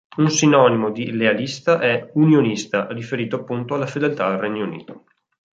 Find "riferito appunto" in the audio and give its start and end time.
2.91-3.75